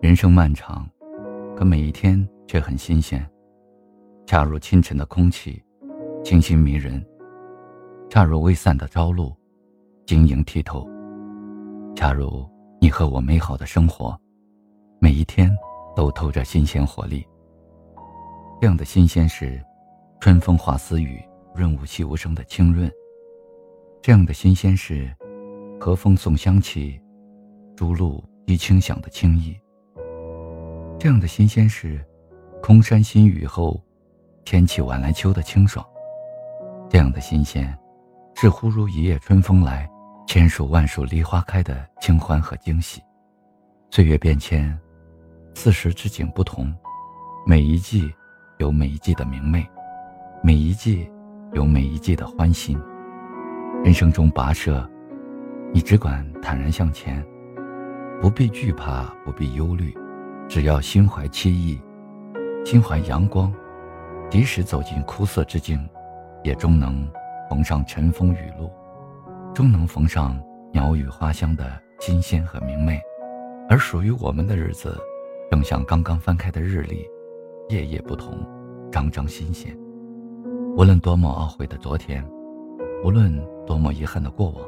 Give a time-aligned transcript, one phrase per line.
[0.00, 0.88] 人生漫长，
[1.56, 3.24] 可每一天却很新鲜。
[4.26, 5.62] 恰如清晨的空气，
[6.24, 7.00] 清新迷人；
[8.08, 9.36] 恰如微散的朝露，
[10.06, 10.86] 晶莹剔透；
[11.94, 12.48] 恰如
[12.80, 14.18] 你和我美好的生活，
[15.00, 15.50] 每一天
[15.94, 17.26] 都透着新鲜活力。
[18.60, 19.62] 这样的新鲜是，
[20.20, 21.22] 春风化丝雨，
[21.54, 22.88] 润物细无声的清润；
[24.00, 25.14] 这样的新鲜是，
[25.80, 27.00] 和风送香气，
[27.76, 29.56] 竹露滴清响的轻易。
[30.98, 32.04] 这样的新鲜是，
[32.62, 33.80] 空山新雨后，
[34.44, 35.84] 天气晚来秋的清爽。
[36.90, 37.76] 这样的新鲜，
[38.34, 39.88] 是忽如一夜春风来，
[40.26, 43.00] 千树万树梨花开的清欢和惊喜。
[43.90, 44.76] 岁月变迁，
[45.54, 46.74] 四时之景不同，
[47.46, 48.12] 每一季
[48.58, 49.66] 有每一季的明媚，
[50.42, 51.08] 每一季
[51.52, 52.78] 有每一季的欢欣。
[53.84, 54.88] 人生中跋涉，
[55.72, 57.24] 你只管坦然向前，
[58.20, 59.94] 不必惧怕，不必忧虑。
[60.48, 61.78] 只要心怀期意，
[62.64, 63.52] 心怀阳光，
[64.30, 65.78] 即使走进枯涩之境，
[66.42, 67.06] 也终能
[67.50, 68.70] 逢上晨风雨露，
[69.54, 70.40] 终能逢上
[70.72, 72.98] 鸟语花香的新鲜和明媚。
[73.68, 74.98] 而属于我们的日子，
[75.50, 77.06] 正像刚刚翻开的日历，
[77.68, 78.38] 夜夜不同，
[78.90, 79.76] 张张新鲜。
[80.78, 82.24] 无论多么懊悔的昨天，
[83.04, 84.64] 无论多么遗憾的过往，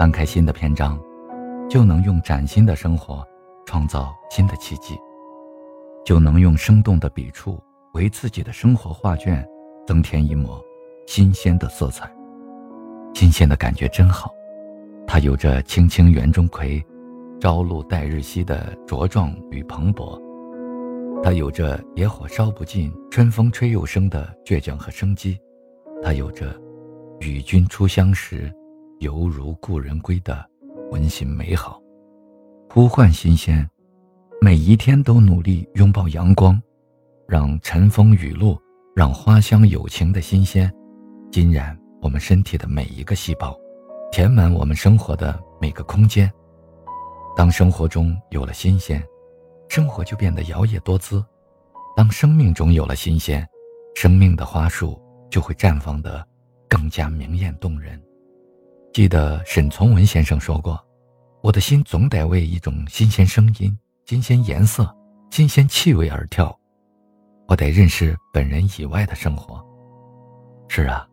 [0.00, 0.98] 翻开新的篇章，
[1.68, 3.22] 就能用崭新的生活。
[3.66, 4.98] 创造新的奇迹，
[6.06, 9.46] 就能用生动的笔触为自己的生活画卷
[9.86, 10.58] 增添一抹
[11.06, 12.10] 新鲜的色彩。
[13.14, 14.32] 新鲜的感觉真好，
[15.06, 16.82] 它有着青青园中葵，
[17.38, 20.18] 朝露待日晞的茁壮与蓬勃；
[21.22, 25.36] 它有着野火烧不尽，春风吹又生的倔强和生机；
[26.02, 26.58] 它有着
[27.20, 28.50] 与君初相识，
[29.00, 30.46] 犹如故人归的
[30.90, 31.80] 温馨美好。
[32.68, 33.66] 呼唤新鲜，
[34.42, 36.60] 每一天都努力拥抱阳光，
[37.26, 38.60] 让晨风雨露，
[38.94, 40.70] 让花香友情的新鲜，
[41.32, 43.58] 浸染我们身体的每一个细胞，
[44.12, 46.30] 填满我们生活的每个空间。
[47.34, 49.02] 当生活中有了新鲜，
[49.70, 51.24] 生活就变得摇曳多姿；
[51.96, 53.48] 当生命中有了新鲜，
[53.94, 56.22] 生命的花束就会绽放得
[56.68, 57.98] 更加明艳动人。
[58.92, 60.78] 记得沈从文先生说过。
[61.42, 63.74] 我的心总得为一种新鲜声音、
[64.04, 64.92] 新鲜颜色、
[65.30, 66.54] 新鲜气味而跳。
[67.46, 69.64] 我得认识本人以外的生活。
[70.68, 71.06] 是啊，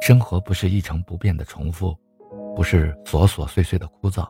[0.00, 1.94] 生活不是一成不变的重复，
[2.54, 4.26] 不是琐琐碎碎的枯燥，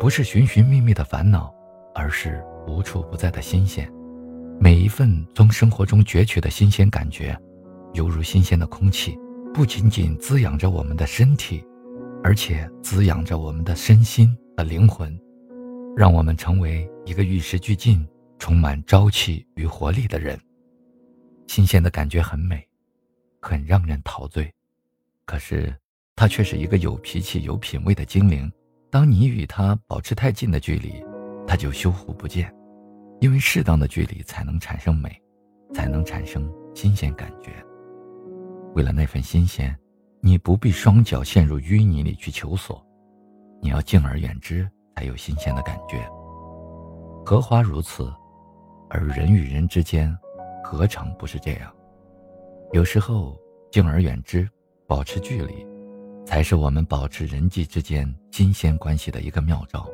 [0.00, 1.54] 不是寻寻觅觅的烦恼，
[1.94, 3.88] 而是无处不在的新鲜。
[4.58, 7.38] 每一份从生活中攫取的新鲜感觉，
[7.92, 9.16] 犹如新鲜的空气，
[9.54, 11.64] 不仅仅滋养着我们的身体，
[12.22, 14.36] 而且滋养着我们的身心。
[14.58, 15.16] 和灵魂，
[15.96, 18.04] 让我们成为一个与时俱进、
[18.40, 20.36] 充满朝气与活力的人。
[21.46, 22.60] 新鲜的感觉很美，
[23.40, 24.52] 很让人陶醉。
[25.24, 25.72] 可是，
[26.16, 28.50] 它却是一个有脾气、有品味的精灵。
[28.90, 31.04] 当你与它保持太近的距离，
[31.46, 32.52] 它就修护不见。
[33.20, 35.22] 因为适当的距离才能产生美，
[35.72, 37.52] 才能产生新鲜感觉。
[38.74, 39.72] 为了那份新鲜，
[40.20, 42.84] 你不必双脚陷入淤泥里去求索。
[43.60, 46.08] 你要敬而远之，才有新鲜的感觉。
[47.24, 48.12] 荷花如此，
[48.88, 50.16] 而人与人之间，
[50.64, 51.72] 何尝不是这样？
[52.72, 53.36] 有时候，
[53.70, 54.48] 敬而远之，
[54.86, 55.66] 保持距离，
[56.24, 59.86] 才是我们保持人际之间新鲜关系的一个妙招。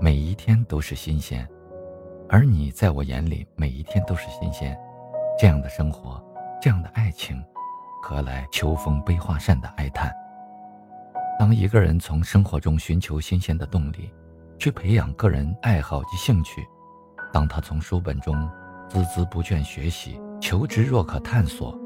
[0.00, 1.48] 每一天都是新鲜，
[2.28, 4.78] 而你在我眼里每一天都是新鲜。
[5.38, 6.22] 这样的生活，
[6.60, 7.40] 这样的爱情，
[8.00, 10.10] 何来秋风悲画扇的哀叹？
[11.38, 14.12] 当一个人从生活中寻求新鲜的动力，
[14.58, 16.62] 去培养个人爱好及兴趣；
[17.32, 18.34] 当他从书本中
[18.88, 21.78] 孜孜不倦学习，求知若渴探索，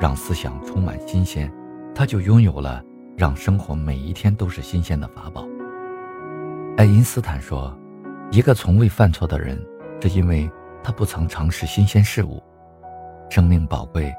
[0.00, 1.52] 让思想充满新鲜，
[1.94, 2.82] 他就拥有了
[3.16, 5.46] 让生活每一天都是新鲜的法宝。
[6.76, 7.76] 爱因斯坦说
[8.30, 9.58] ：“一个从未犯错的人，
[10.00, 10.50] 是因为
[10.82, 12.42] 他不曾尝试新鲜事物。
[13.30, 14.14] 生命宝贵，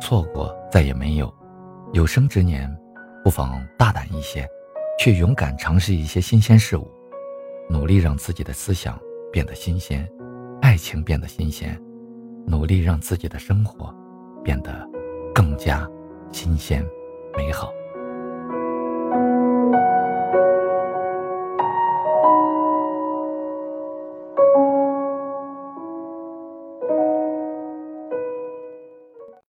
[0.00, 1.32] 错过再也没有。
[1.92, 2.68] 有生之年。”
[3.22, 4.44] 不妨大胆一些，
[4.98, 6.90] 去勇敢尝试一些新鲜事物，
[7.70, 9.00] 努力让自己的思想
[9.32, 10.06] 变得新鲜，
[10.60, 11.80] 爱情变得新鲜，
[12.44, 13.94] 努力让自己的生活
[14.42, 14.86] 变得
[15.32, 15.88] 更加
[16.32, 16.84] 新鲜
[17.34, 17.72] 美好。